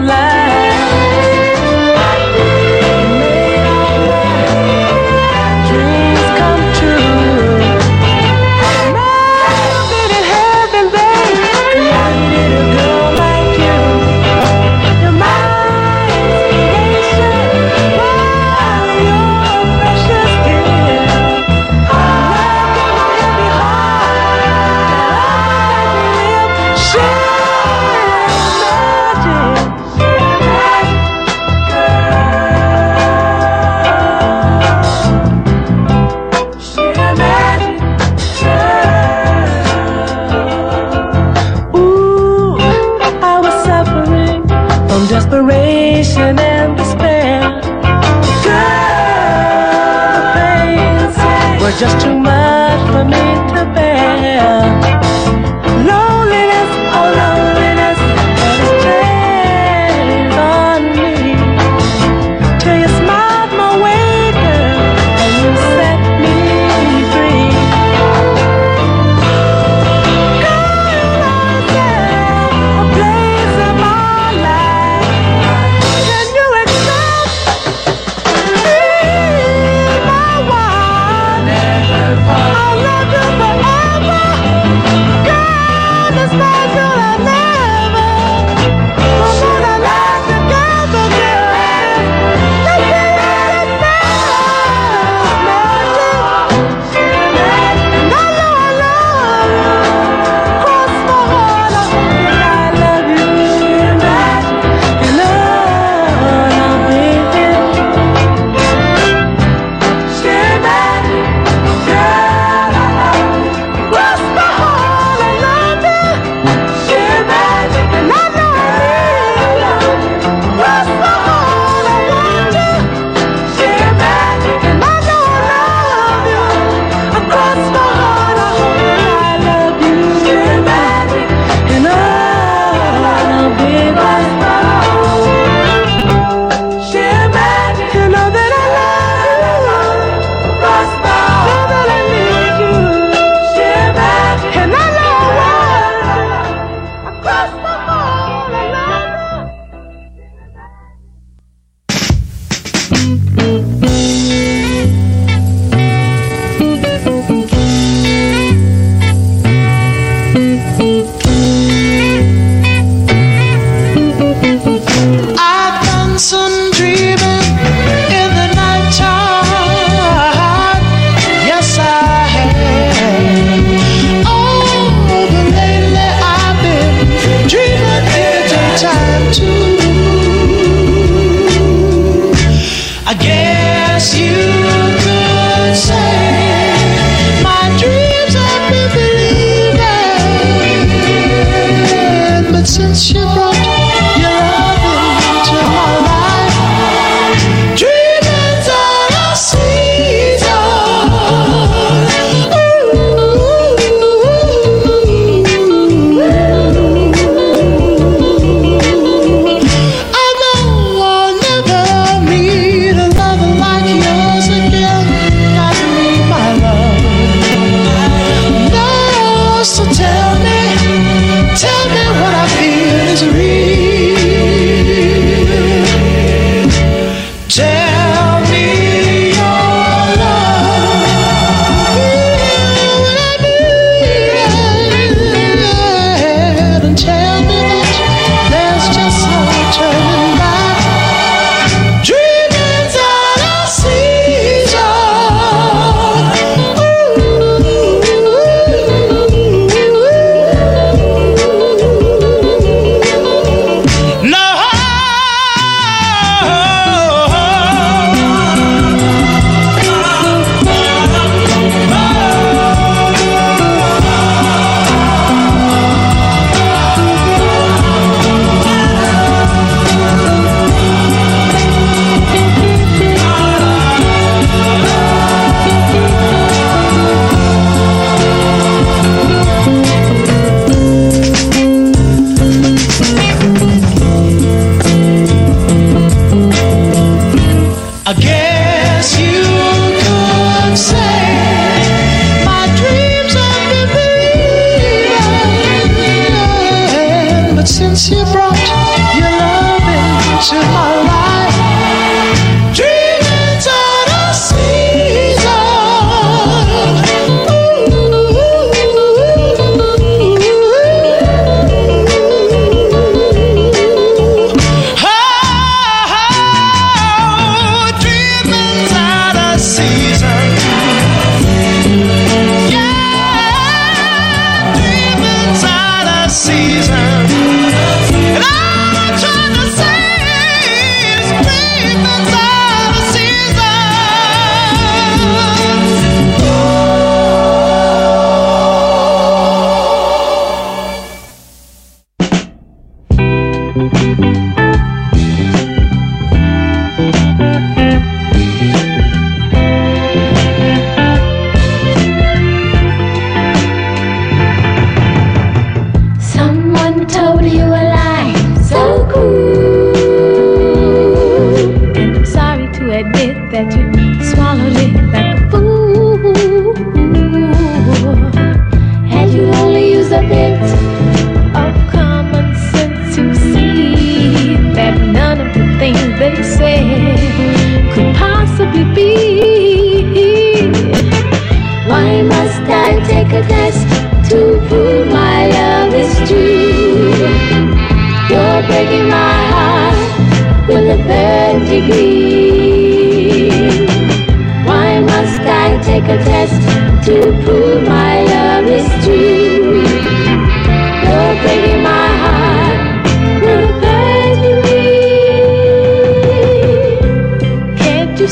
[0.00, 0.29] materialize.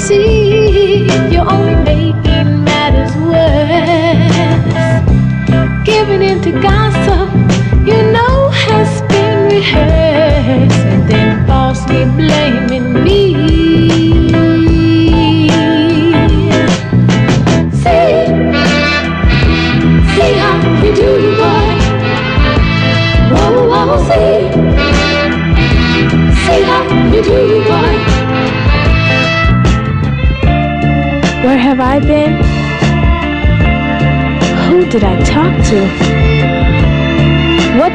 [0.09, 0.48] see.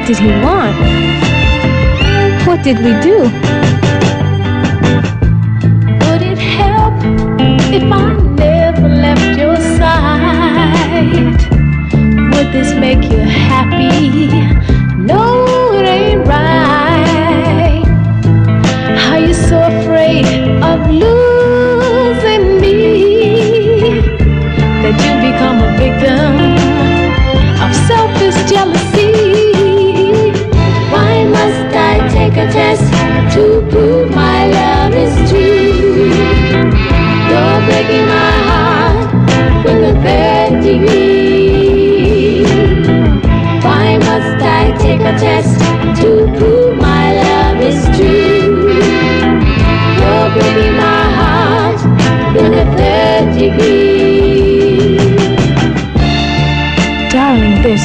[0.06, 0.76] did he want?
[2.46, 3.20] What did we do?
[6.04, 6.94] Would it help
[7.72, 11.40] if I never left your side?
[12.34, 13.43] Would this make you happy?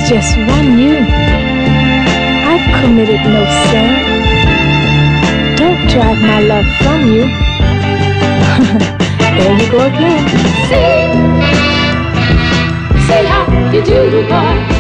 [0.09, 0.97] just one you.
[2.51, 3.93] I've committed no sin.
[5.57, 7.25] Don't drive my love from you.
[9.37, 10.29] there you go again.
[10.65, 11.01] See,
[13.07, 14.78] see how you do, boy.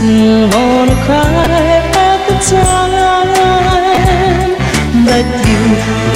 [0.00, 1.44] didn't wanna cry
[2.08, 3.28] at the time,
[5.04, 5.60] but you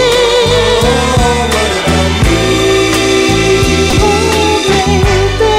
[4.00, 5.56] Oh, baby.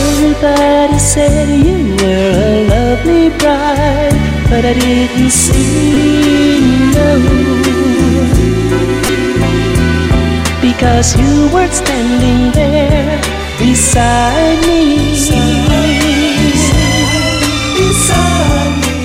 [0.00, 4.18] Everybody said you were a lovely bride,
[4.50, 5.81] but I didn't see.
[11.02, 13.20] Cause you weren't standing there
[13.58, 15.10] beside me.
[17.76, 18.98] Beside me.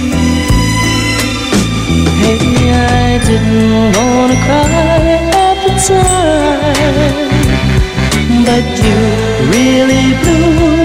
[2.21, 7.33] Maybe I didn't wanna cry at the time,
[8.45, 8.97] but you
[9.49, 10.76] really blew.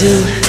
[0.00, 0.39] do.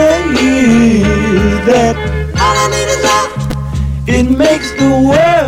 [0.00, 1.02] say
[1.68, 1.94] that
[2.42, 3.32] all I need is love.
[4.16, 5.39] It makes the world.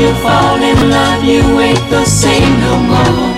[0.00, 3.34] you fall in love, you ain't the same no more.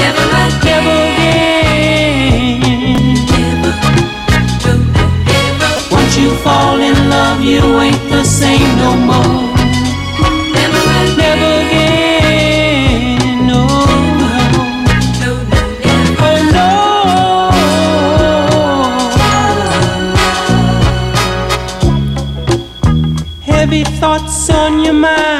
[0.00, 0.84] Never again.
[0.86, 1.70] Never again.
[4.64, 4.82] Never,
[5.28, 5.72] never.
[5.90, 9.42] Once you fall in love, you ain't the same no more.
[10.56, 10.82] Never.
[11.20, 13.18] Never again.
[13.46, 13.60] No.
[15.20, 15.44] Never.
[16.26, 16.70] Oh, no.
[23.42, 25.39] Heavy thoughts on your mind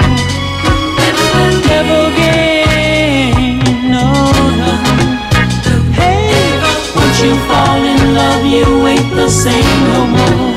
[9.31, 10.50] sem.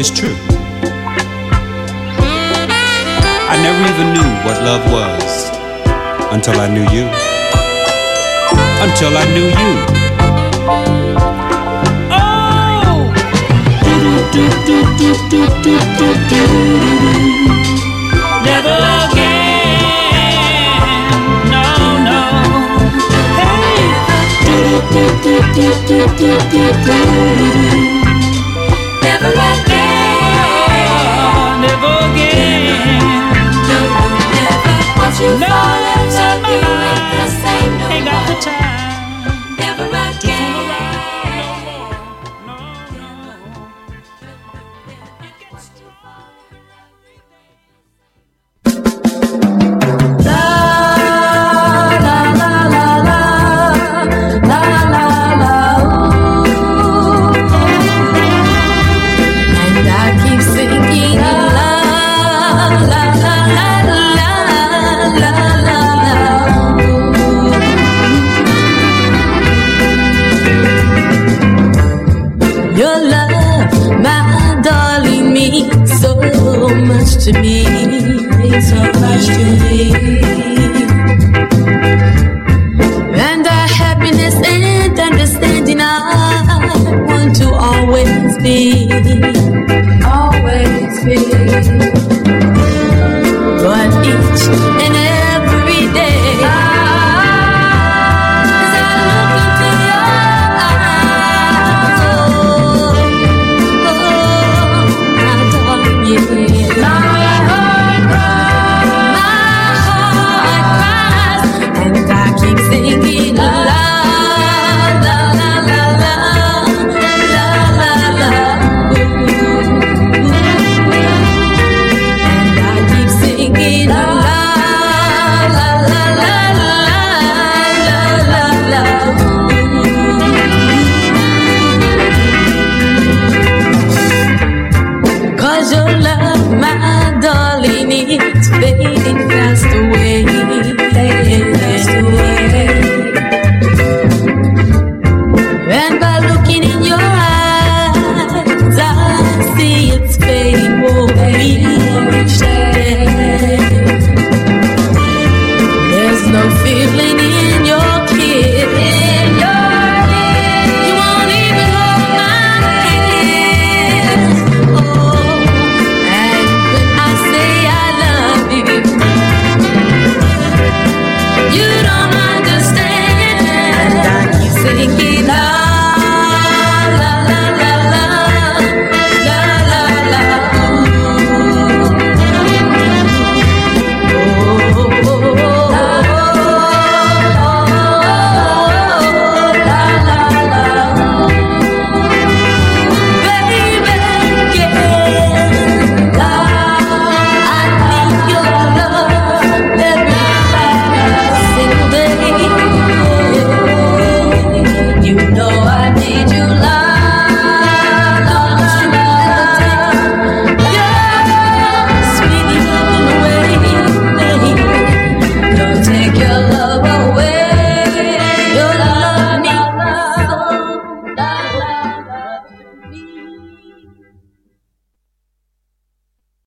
[0.00, 0.34] It's true.
[3.52, 5.50] I never even knew what love was
[6.32, 7.04] until I knew you.
[8.80, 9.72] Until I knew you.
[12.16, 13.12] Oh!
[18.42, 19.60] Never again.
[21.52, 21.64] No,
[22.08, 22.24] no.
[23.36, 23.84] Hey.
[29.02, 29.69] Never again.
[35.20, 35.46] you no,
[36.88, 38.14] ain't the same no ain't more.
[38.14, 38.69] Got the time.